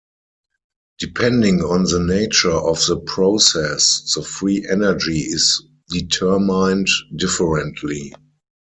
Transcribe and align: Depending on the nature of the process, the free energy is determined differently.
Depending 0.97 1.61
on 1.63 1.83
the 1.83 1.99
nature 1.99 2.49
of 2.57 2.83
the 2.87 2.97
process, 3.01 4.11
the 4.15 4.23
free 4.23 4.65
energy 4.67 5.19
is 5.19 5.61
determined 5.89 6.87
differently. 7.15 8.11